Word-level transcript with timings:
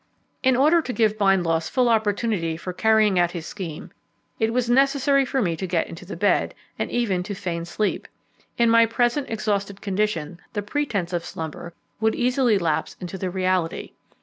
In 0.41 0.55
order 0.55 0.81
to 0.81 0.93
give 0.93 1.19
Bindloss 1.19 1.69
full 1.69 1.87
opportunity 1.87 2.57
for 2.57 2.73
carrying 2.73 3.19
out 3.19 3.29
his 3.33 3.45
scheme, 3.45 3.91
it 4.39 4.51
was 4.51 4.67
necessary 4.67 5.25
for 5.25 5.43
me 5.43 5.55
to 5.55 5.67
get 5.67 5.85
into 5.85 6.15
bed, 6.17 6.55
and 6.79 6.89
even 6.89 7.21
to 7.21 7.35
feign 7.35 7.65
sleep. 7.65 8.07
In 8.57 8.67
my 8.67 8.87
present 8.87 9.29
exhausted 9.29 9.79
condition 9.79 10.41
the 10.53 10.63
pretence 10.63 11.13
of 11.13 11.23
slumber 11.23 11.75
would 11.99 12.15
easily 12.15 12.57
lapse 12.57 12.95
into 12.99 13.19
the 13.19 13.29
reality. 13.29 13.91